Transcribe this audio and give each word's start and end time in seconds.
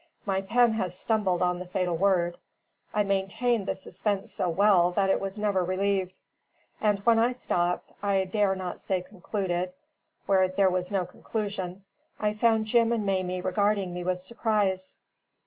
My 0.25 0.41
pen 0.41 0.71
has 0.73 0.97
stumbled 0.97 1.43
on 1.43 1.59
the 1.59 1.67
fatal 1.67 1.95
word. 1.95 2.39
I 2.91 3.03
maintained 3.03 3.67
the 3.67 3.75
suspense 3.75 4.31
so 4.33 4.49
well 4.49 4.89
that 4.89 5.11
it 5.11 5.21
was 5.21 5.37
never 5.37 5.63
relieved; 5.63 6.17
and 6.81 6.97
when 7.05 7.19
I 7.19 7.31
stopped 7.33 7.91
I 8.01 8.23
dare 8.25 8.55
not 8.55 8.79
say 8.79 9.03
concluded, 9.03 9.73
where 10.25 10.47
there 10.47 10.71
was 10.71 10.89
no 10.89 11.05
conclusion 11.05 11.83
I 12.19 12.33
found 12.33 12.65
Jim 12.65 12.91
and 12.91 13.05
Mamie 13.05 13.41
regarding 13.41 13.93
me 13.93 14.03
with 14.03 14.19
surprise. 14.19 14.97